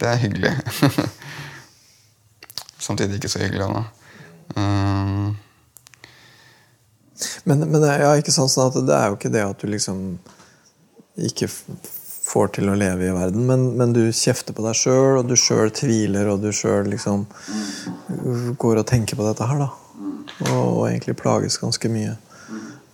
[0.00, 0.54] Det er hyggelig.
[2.86, 3.68] Samtidig ikke så hyggelig.
[3.68, 3.84] da.
[4.56, 5.34] Um,
[7.44, 10.00] Men, men ja, ikke sant, sånn at det er jo ikke det at du liksom
[11.28, 11.46] ikke
[12.24, 15.36] får til å leve i verden, men, men du kjefter på deg sjøl, og du
[15.38, 17.26] sjøl tviler, og du sjøl liksom
[18.60, 19.70] går og tenker på dette her, da.
[20.48, 22.16] Og, og egentlig plages ganske mye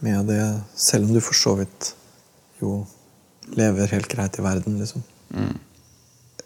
[0.03, 0.43] med det,
[0.75, 1.93] selv om du for så vidt
[2.61, 2.83] jo
[3.55, 5.05] lever helt greit i verden, liksom.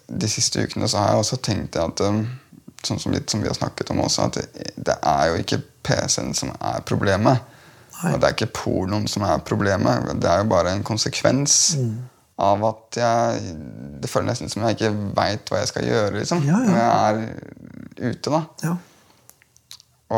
[0.07, 2.25] de siste ukene så har jeg også tenkt at um,
[2.85, 5.63] sånn som litt som vi har snakket om også, at det, det er jo ikke
[5.85, 7.53] PC-en som er problemet.
[7.95, 8.13] Nei.
[8.13, 10.11] Og det er ikke pornoen som er problemet.
[10.21, 11.77] Det er jo bare en konsekvens
[12.43, 13.55] av at jeg
[14.03, 16.71] Det føles nesten som jeg ikke veit hva jeg skal gjøre liksom, Ja, ja.
[16.71, 16.91] når jeg
[18.03, 18.31] er ute.
[18.31, 18.41] da.
[18.65, 18.75] Ja.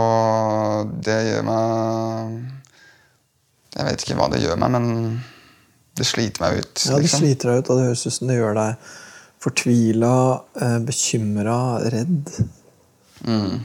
[0.01, 2.37] Og det gjør meg
[3.77, 4.87] Jeg vet ikke hva det gjør meg, men
[5.97, 6.85] det sliter meg ut.
[6.85, 7.21] Ja, det liksom.
[7.25, 8.89] sliter deg ut, og det høres ut som det gjør deg
[9.47, 10.17] fortvila,
[10.61, 11.59] eh, bekymra,
[11.93, 12.31] redd.
[13.25, 13.61] Mm.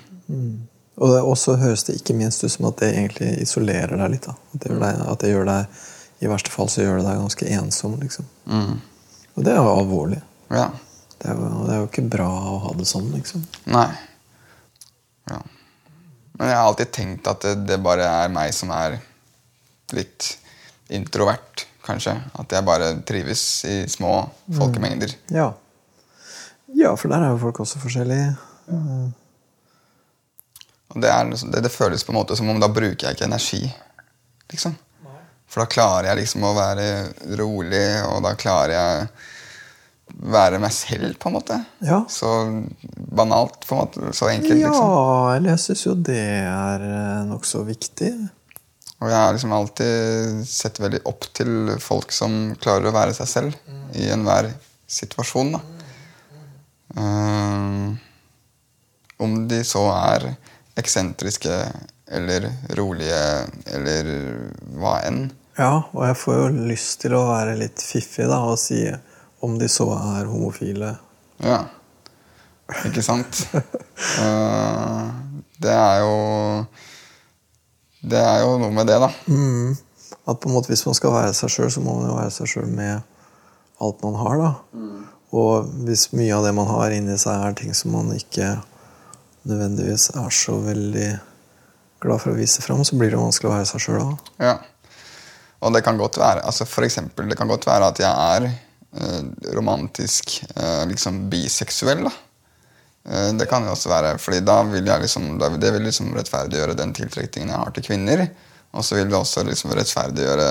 [1.02, 4.28] Og det, også høres det ikke minst ut som at det egentlig isolerer deg litt.
[4.28, 4.36] Da.
[4.36, 5.82] At, det deg, at det gjør deg
[6.22, 7.96] I verste fall så gjør det deg ganske ensom.
[8.02, 8.28] Liksom.
[8.46, 8.76] Mm.
[9.36, 10.20] Og det er jo alvorlig.
[10.54, 10.68] Ja.
[11.22, 13.44] Det er jo, det er jo ikke bra å ha det sånn, liksom.
[13.74, 13.88] Nei.
[15.30, 15.40] Ja.
[16.38, 19.00] Men jeg har alltid tenkt at det, det bare er meg som er
[19.94, 20.32] litt
[20.94, 22.16] introvert, kanskje.
[22.42, 24.14] At jeg bare trives i små
[24.58, 25.14] folkemengder.
[25.34, 25.52] Ja.
[26.78, 28.32] ja, for der er jo folk også forskjellige.
[30.92, 33.16] Og det, er, liksom- det, det føles på en måte som om da bruker jeg
[33.18, 33.62] ikke energi.
[34.52, 34.76] Liksom.
[35.52, 36.88] For da klarer jeg liksom å være
[37.40, 39.08] rolig, og da klarer jeg
[40.32, 41.58] være meg selv, på en måte.
[41.84, 42.02] Ja.
[42.12, 42.30] Så
[42.96, 44.14] banalt, på en måte.
[44.16, 45.36] Så enkelt, Ja, liksom.
[45.36, 48.12] eller jeg syns jo det er eh, nokså viktig.
[49.02, 53.30] Og jeg har liksom alltid sett veldig opp til folk som klarer å være seg
[53.32, 54.52] selv i enhver
[54.88, 55.56] situasjon.
[55.56, 55.62] da.
[56.92, 57.98] Um,
[59.18, 60.28] om de så er
[60.78, 61.56] eksentriske
[62.12, 63.22] eller rolige
[63.74, 64.12] eller
[64.78, 65.24] hva enn.
[65.58, 68.86] Ja, og jeg får jo lyst til å være litt fiffig da, og si
[69.44, 70.96] om de så er homofile.
[71.44, 71.64] Ja.
[72.88, 73.44] Ikke sant?
[73.52, 75.10] uh,
[75.64, 76.14] det er jo
[78.02, 79.10] Det er jo noe med det, da.
[79.28, 79.74] Mm.
[80.30, 82.34] At på en måte hvis man skal være seg sjøl, så må man jo være
[82.34, 83.02] seg sjøl med
[83.82, 84.40] alt man har.
[84.42, 84.52] da.
[85.32, 88.56] Og hvis mye av det man har inni seg, er ting som man ikke
[89.48, 91.10] nødvendigvis er så veldig
[92.02, 94.34] glad for å vise fram, så blir det vanskelig å være seg sjøl da.
[94.42, 94.56] Ja.
[95.62, 98.48] Og det kan godt være altså for eksempel, det kan godt være at jeg er
[98.50, 99.24] eh,
[99.56, 102.06] romantisk eh, liksom biseksuell.
[102.08, 102.14] da.
[103.10, 106.78] Eh, det kan jo også være, fordi da vil jeg liksom, det vil liksom rettferdiggjøre
[106.78, 108.26] den tiltrekningen jeg har til kvinner.
[108.72, 110.50] Og så vil det også liksom rettferdiggjøre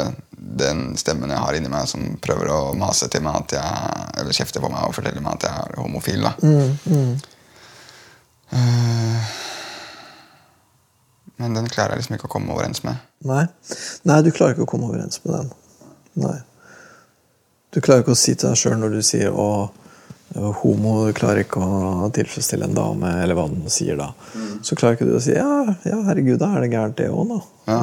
[0.61, 4.37] den stemmen jeg har inni meg som prøver å mase til meg at jeg, eller
[4.37, 6.27] kjefte på meg og fortelle meg at jeg er homofil.
[6.29, 6.35] da.
[8.51, 9.39] Eh,
[11.41, 13.01] men den klarer jeg liksom ikke å komme overens med.
[13.29, 13.45] Nei.
[14.09, 15.51] Nei, du klarer ikke å komme overens med den.
[16.25, 16.39] Nei.
[17.71, 19.51] Du klarer ikke å si til deg sjøl når du sier å
[20.35, 24.13] homo, du klarer ikke å tilfredsstille en dame, eller hva den sier da.
[24.63, 27.33] Så klarer ikke du å si ja, ja herregud, da er det gærent, det òg,
[27.33, 27.41] da.
[27.71, 27.81] Ja.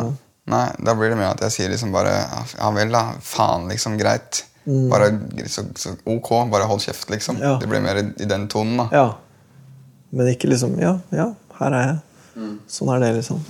[0.47, 2.13] Nei, da blir det mer at jeg sier liksom bare
[2.56, 3.17] Ja vel, da.
[3.19, 3.97] Faen, liksom.
[4.00, 4.45] Greit.
[4.63, 5.10] Bare
[5.52, 7.41] så, så ok, bare hold kjeft, liksom.
[7.43, 7.58] Ja.
[7.60, 8.88] Det blir mer i, i den tonen, da.
[8.95, 9.08] Ja.
[10.15, 12.00] Men ikke liksom Ja, ja, her er jeg.
[12.71, 13.43] Sånn er det, liksom.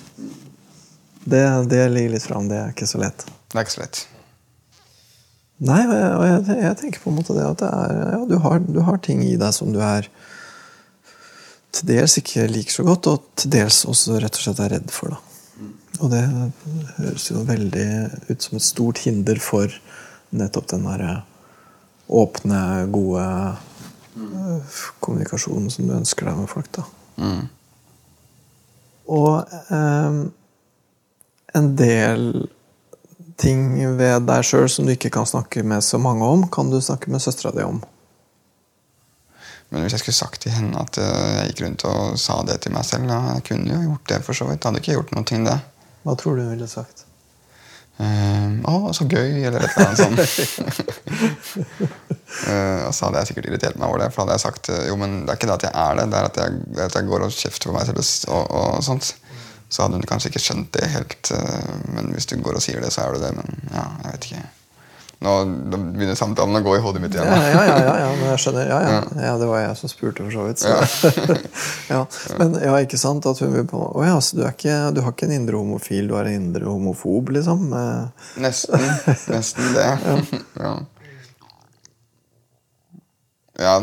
[1.27, 2.47] Det, det ligger litt fram.
[2.47, 3.25] Det er ikke så lett.
[3.51, 4.03] Det er ikke så lett.
[5.67, 8.59] Nei, og jeg, jeg, tenker på en måte det at det er, ja, du, har,
[8.61, 10.05] du har ting i deg som du er
[11.73, 14.93] til dels ikke liker så godt, og til dels også rett og slett er redd
[14.93, 15.15] for.
[15.15, 15.67] Da.
[15.97, 16.21] Og det
[16.99, 17.87] høres jo veldig
[18.29, 19.73] ut som et stort hinder for
[20.37, 21.13] nettopp den derre
[22.07, 22.61] åpne,
[22.93, 23.25] gode
[24.15, 24.61] mm.
[25.03, 26.69] kommunikasjonen som du ønsker deg med folk.
[26.77, 26.85] da.
[27.17, 27.45] Mm.
[29.17, 30.21] Og ehm,
[31.57, 32.29] en del
[33.37, 36.79] ting ved deg sjøl som du ikke kan snakke med så mange om, kan du
[36.81, 37.81] snakke med søstera di om.
[39.69, 42.61] Men hvis jeg skulle sagt til henne at eh, jeg gikk rundt og sa det
[42.63, 44.61] til meg selv, ja, jeg kunne jo gjort det for så vidt.
[44.61, 45.57] Det hadde ikke gjort noe ting, det.
[46.07, 47.03] Hva tror du hun ville sagt?
[47.97, 50.19] eh, oh, så gøy', eller et eller annet sånt.
[52.47, 54.69] uh, og så hadde jeg sikkert irritert meg over det, for da hadde jeg sagt
[54.71, 56.49] eh, jo, men det er ikke det at jeg er det, det er at jeg,
[56.87, 59.15] at jeg går og kjefter på meg selv og, og, og sånt.
[59.69, 62.79] Så hadde hun kanskje ikke skjønt det helt, eh, men hvis du går og sier
[62.83, 63.33] det, så er du det.
[63.35, 64.45] Men ja, jeg vet ikke.
[65.17, 65.31] Nå
[65.73, 67.25] begynner samtalen å gå i hodet mitt igjen.
[67.25, 68.67] ja, ja, ja, ja, men jeg skjønner.
[68.69, 68.99] Ja, ja.
[69.25, 70.61] ja, det var jeg som spurte, for så vidt.
[70.61, 71.37] Så.
[71.89, 72.01] ja.
[72.39, 75.15] Men ja, ikke sant at hun vil på Å ja, så du, ikke, du har
[75.15, 77.65] ikke en indre homofil, du er en indre homofob, liksom?
[77.73, 78.85] Eh, Nesten.
[79.33, 79.89] Nesten det.
[80.67, 80.75] ja.
[83.57, 83.77] ja.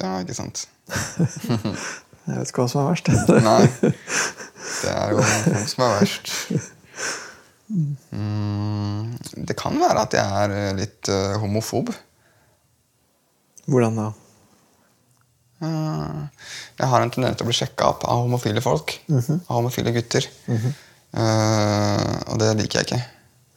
[0.00, 0.64] Ja, ikke sant.
[2.30, 3.08] Jeg vet ikke hva som er verst.
[3.44, 3.92] Nei.
[4.60, 6.32] Det er jo folk som er verst.
[7.70, 9.14] Mm,
[9.46, 11.92] det kan være at jeg er eh, litt uh, homofob.
[13.70, 14.08] Hvordan da?
[15.60, 16.26] Uh,
[16.80, 18.96] jeg har en tendens til å bli sjekka opp av homofile folk.
[19.12, 20.26] Av homofile gutter.
[21.10, 23.00] Eh, og det liker jeg ikke.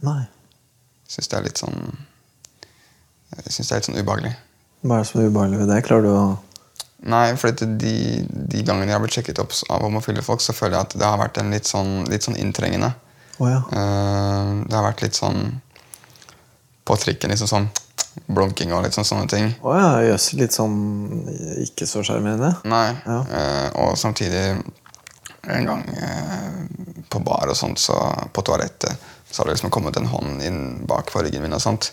[0.08, 0.24] Nei.
[1.10, 1.76] Syns det er litt sånn
[3.36, 4.32] Jeg synes det er litt sånn ubehagelig.
[4.84, 5.78] Hva er det som er ubehagelig ved det?
[5.86, 6.24] Klarer du å
[7.04, 10.78] Nei, for de, de gangene jeg har blitt sjekket opp av homofile folk, så føler
[10.78, 12.94] jeg at det har vært en litt sånn, litt sånn inntrengende.
[13.42, 13.60] Oh, ja.
[13.60, 15.58] uh, det har vært litt sånn
[16.88, 17.68] på trikken, liksom sånn
[18.32, 19.52] blunking og litt sånn sånne ting.
[19.66, 20.30] Å ja, jøss.
[20.40, 20.78] Litt sånn
[21.64, 22.54] ikke så sjarmerende?
[22.70, 22.88] Nei.
[23.04, 23.20] Ja.
[23.28, 24.46] Uh, og samtidig
[25.44, 26.60] en gang uh,
[27.12, 27.98] på bar og sånt, så
[28.32, 31.64] på toalettet, så har det liksom kommet en hånd inn bak på ryggen min og
[31.64, 31.92] sånt.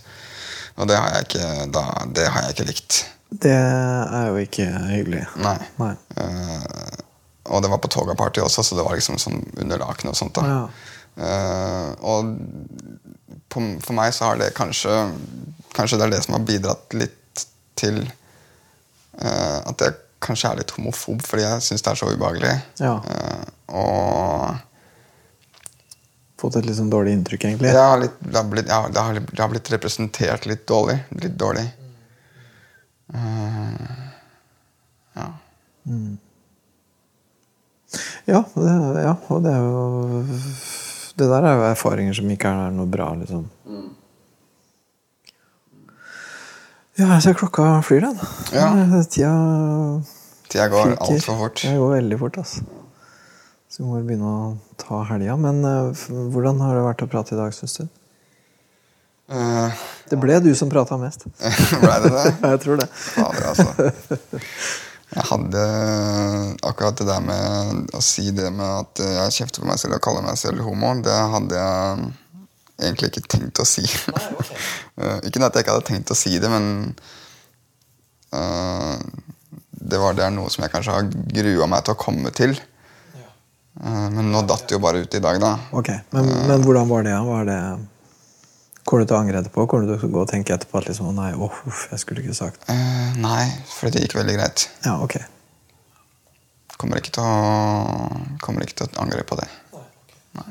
[0.79, 3.01] Og det har jeg ikke, da, det har jeg ikke likt.
[3.31, 5.23] Det er jo ikke hyggelig.
[5.39, 5.57] Nei.
[5.79, 5.93] Nei.
[6.19, 6.99] Uh,
[7.55, 10.39] og det var på Toga-party også, så det var liksom sånn under lakenet og sånt.
[10.39, 10.47] da.
[10.51, 10.63] Ja.
[11.21, 12.33] Uh, og
[13.51, 14.93] på, for meg så har det kanskje
[15.75, 17.43] Kanskje det er det som har bidratt litt
[17.79, 22.55] til uh, at jeg kanskje er litt homofob, fordi jeg syns det er så ubehagelig.
[22.83, 22.97] Ja.
[23.71, 24.59] Og
[26.41, 27.71] Fått et litt sånn dårlig inntrykk, egentlig.
[27.71, 30.97] jeg har litt, det, har blitt, ja, det, har, det har blitt representert litt dårlig.
[31.21, 31.67] Litt dårlig.
[33.15, 34.01] Eh,
[35.19, 35.27] ja.
[38.29, 40.23] Ja, det, ja, og det er jo
[41.19, 43.49] Det der er jo erfaringer som ikke er noe bra, liksom.
[47.01, 48.19] Ja, jeg ser klokka flyr, den.
[48.53, 48.69] Ja.
[49.09, 49.33] Tida
[50.51, 51.63] Tida går altfor fort.
[51.63, 52.67] Det går veldig fort, altså.
[53.71, 54.51] Så vi må begynne å
[54.81, 55.37] ta helga.
[55.39, 57.85] Men uh, hvordan har det vært å prate i dag, syns du?
[59.31, 59.71] Uh,
[60.11, 61.29] Det ble du som prata mest.
[61.85, 62.25] Ble det det?
[62.51, 62.89] jeg tror det.
[62.91, 64.41] Fader, altså.
[65.11, 65.63] Jeg hadde
[66.63, 70.05] akkurat det der med å si det med at jeg kjefter på meg selv og
[70.05, 72.11] kaller meg selv homo, det hadde jeg
[72.81, 73.87] egentlig ikke tenkt å si.
[75.01, 76.65] Eh, ikke at jeg ikke hadde tenkt å si det, men
[78.37, 78.99] uh,
[79.81, 82.53] det, var, det er noe som jeg kanskje har grua meg til å komme til.
[83.81, 85.55] Eh, men nå datt det jo bare ut i dag, da.
[85.73, 87.15] Ok, Men, men hvordan var det?
[87.15, 87.23] ja?
[87.25, 87.61] Var det
[88.85, 89.67] Kommer du til å angre etterpå?
[89.71, 92.25] Kommer du til å gå og tenke etterpå at liksom, nei, oh, uff, jeg skulle
[92.25, 94.67] ikke sagt uh, nei, for det gikk veldig greit.
[94.87, 95.19] Ja, ok.
[96.81, 99.47] Kommer ikke til å, kommer ikke til å angre på det.
[100.39, 100.47] Nei.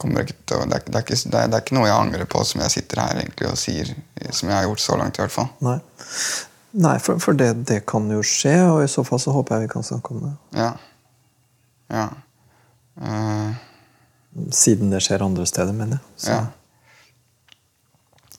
[0.00, 1.90] Kommer ikke til å, det, er, det, er ikke, det, er, det er ikke noe
[1.90, 3.90] jeg angrer på som jeg sitter her egentlig og sier.
[4.30, 5.50] Som jeg har gjort så langt, i hvert fall.
[5.66, 5.76] Nei,
[6.86, 9.68] nei for, for det, det kan jo skje, og i så fall så håper jeg
[9.68, 10.32] vi kan snakke om det.
[10.62, 10.70] Ja.
[11.92, 12.06] Ja.
[12.96, 13.52] Uh,
[14.54, 16.16] Siden det skjer andre steder, mener jeg.
[16.24, 16.44] Så, ja.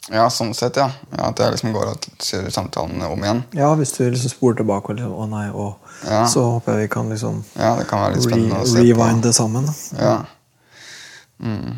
[0.10, 0.88] Ja, sånn sett, ja.
[1.12, 1.28] ja.
[1.30, 3.44] At jeg liksom går og kjører samtalen om igjen.
[3.54, 5.68] ja, hvis du liksom spoler tilbake og liksom, å nei, å,
[6.08, 6.24] Ja.
[6.28, 9.22] så håper jeg vi kan liksom Ja, det kan være litt spennende å se rewind
[9.24, 9.68] det sammen.
[10.00, 10.16] Ja.
[11.44, 11.76] Mm.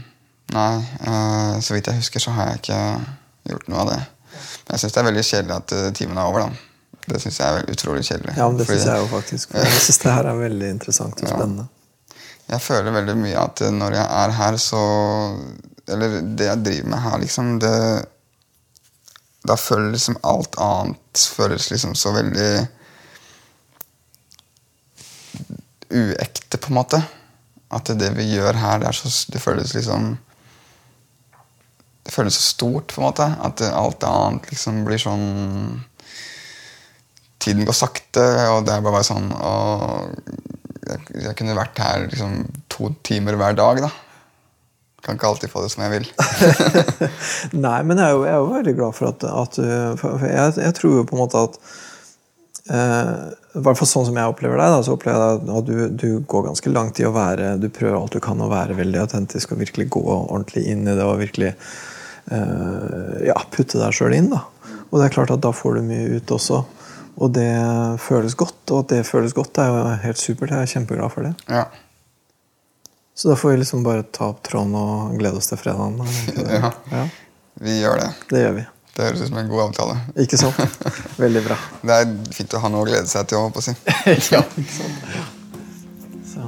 [0.54, 0.74] Nei,
[1.08, 2.80] uh, så vidt jeg husker, så har jeg ikke
[3.52, 4.00] gjort noe av det.
[4.64, 7.04] Men jeg syns det er veldig kjedelig at uh, timen er over, da.
[7.04, 8.38] Det syns jeg er utrolig kjedelig.
[8.40, 9.52] Ja, men det syns jeg jo faktisk.
[9.60, 11.36] Jeg syns det her er veldig interessant og Ja.
[11.36, 11.68] spennende.
[12.48, 14.80] Jeg føler veldig mye at eh, når jeg er her, så
[15.88, 17.74] Eller det jeg driver med her, liksom, det
[19.44, 22.52] Da føles liksom alt annet føles liksom så veldig
[25.94, 27.02] uekte, på en måte.
[27.74, 30.14] At det vi gjør her, det, så, det føles liksom
[32.04, 33.28] Det føles så stort, på en måte.
[33.44, 35.84] At alt annet liksom blir sånn
[37.44, 40.14] Tiden går sakte, og det er bare sånn og
[40.84, 42.38] jeg, jeg kunne vært her liksom
[42.72, 43.90] to timer hver dag, da.
[45.04, 46.06] Kan ikke alltid få det som jeg vil.
[47.66, 49.58] Nei, men jeg er jo, jeg er jo veldig glad for at, at
[50.00, 51.58] For jeg, jeg tror jo på en måte at
[52.72, 53.18] eh,
[53.60, 56.08] I hvert fall sånn som jeg opplever deg, da, så opplever jeg at du, du
[56.32, 59.56] går ganske langt i å være Du prøver alt du kan å være veldig autentisk
[59.56, 64.32] og virkelig gå ordentlig inn i det og virkelig eh, ja, putte deg sjøl inn.
[64.32, 64.46] da.
[64.94, 66.64] Og det er klart at da får du mye ut også.
[67.22, 67.52] Og det
[68.02, 70.54] føles godt, og at det føles godt, er jo helt supert.
[70.54, 71.34] Jeg er kjempeglad for det.
[71.50, 71.68] Ja.
[73.16, 76.00] Så da får vi liksom bare ta opp tråden og glede oss til fredagen.
[76.50, 76.72] Ja.
[76.92, 77.04] ja,
[77.62, 78.08] Vi gjør det.
[78.32, 78.64] det gjør vi.
[78.94, 79.98] Det høres ut som en god avtale.
[80.22, 80.58] Ikke sant?
[81.24, 81.58] Veldig bra.
[81.82, 83.42] Det er fint å ha noe å glede seg til.
[83.42, 83.74] holdt på å si.
[84.34, 85.04] ja, ikke sant?
[86.34, 86.48] Så,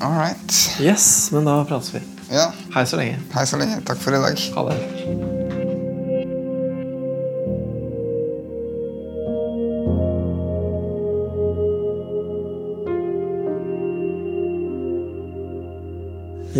[0.00, 0.56] All right.
[0.80, 2.00] yes, men da prates vi.
[2.32, 3.20] Ja, Hei så lenge.
[3.34, 3.80] Hei så lenge.
[3.88, 4.40] Takk for i dag.
[4.56, 5.39] Ha det.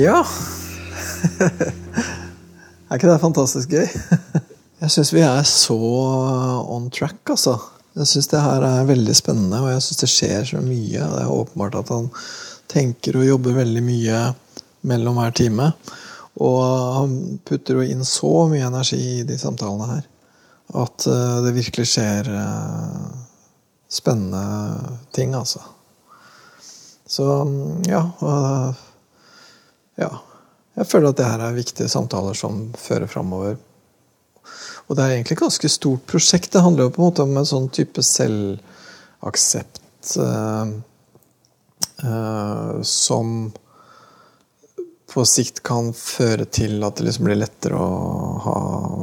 [0.01, 0.21] Ja
[2.89, 3.87] Er ikke det fantastisk gøy?
[4.81, 7.59] Jeg syns vi er så on track, altså.
[7.99, 11.03] Jeg syns det her er veldig spennende, og jeg syns det skjer så mye.
[11.05, 12.07] Det er åpenbart at han
[12.73, 14.23] tenker og jobber veldig mye
[14.89, 15.67] mellom hver time.
[16.41, 16.63] Og
[16.97, 17.13] han
[17.45, 20.09] putter jo inn så mye energi i de samtalene her
[20.81, 23.07] at eh, det virkelig skjer eh,
[23.91, 25.63] spennende ting, altså.
[27.11, 28.05] Så mm, ja.
[28.23, 28.87] og,
[29.99, 30.11] ja.
[30.79, 33.59] Jeg føler at det her er viktige samtaler som fører framover.
[34.87, 36.53] Og det er egentlig et ganske stort prosjekt.
[36.55, 39.81] Det handler jo på en måte om en sånn type selvaksept
[40.23, 40.73] eh,
[42.07, 43.53] eh, som
[45.11, 47.87] på sikt kan føre til at det liksom blir lettere å
[48.47, 48.57] ha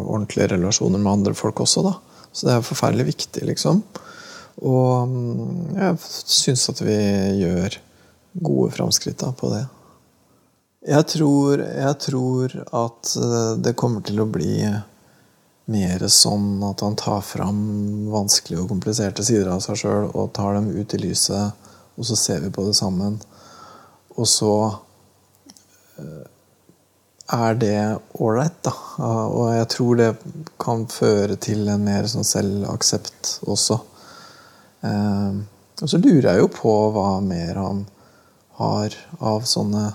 [0.08, 1.84] ordentlige relasjoner med andre folk også.
[1.84, 1.96] da.
[2.32, 3.82] Så det er forferdelig viktig, liksom.
[4.68, 6.98] Og mm, jeg syns at vi
[7.44, 7.80] gjør
[8.48, 9.66] gode framskritt på det.
[10.88, 14.62] Jeg tror, jeg tror at eh, det kommer til å bli
[15.68, 17.60] mer sånn at han tar fram
[18.14, 21.68] vanskelige og kompliserte sider av seg sjøl og tar dem ut i lyset,
[22.00, 23.18] og så ser vi på det sammen.
[24.16, 24.54] Og så
[27.28, 28.74] er det ålreit, da.
[29.04, 30.10] Og jeg tror det
[30.62, 33.80] kan føre til en mer sånn selvaksept også.
[34.88, 35.40] Eh,
[35.78, 37.86] og så lurer jeg jo på hva mer han
[38.62, 39.92] har av sånne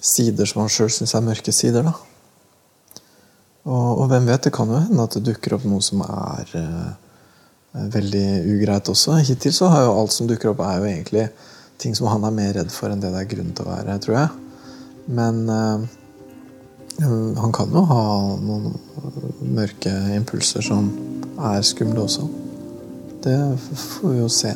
[0.00, 1.94] sider som han sjøl syns er mørke sider, da.
[3.66, 6.52] Og, og, hvem vet, det kan jo hende at det dukker opp noe som er
[6.54, 9.18] eh, veldig ugreit også.
[9.26, 11.26] Hittil så har jo alt som dukker opp, er jo egentlig
[11.82, 13.98] ting som han er mer redd for enn det det er grunn til å være,
[14.04, 14.28] tror jeg.
[15.18, 15.96] Men eh,
[17.42, 18.04] han kan jo ha
[18.40, 18.78] noen
[19.56, 20.88] mørke impulser som
[21.50, 22.28] er skumle også.
[23.26, 23.36] Det
[23.82, 24.54] får vi jo se.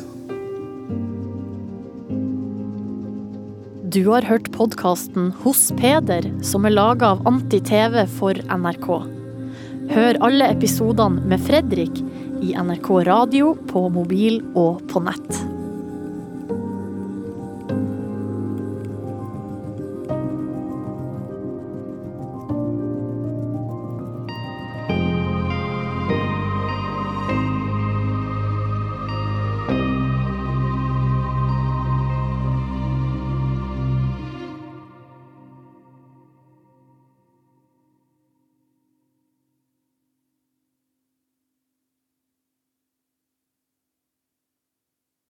[3.91, 8.87] Du har hørt podkasten Hos Peder, som er laga av Anti-TV for NRK.
[9.91, 11.99] Hør alle episodene med Fredrik
[12.39, 15.41] i NRK radio, på mobil og på nett.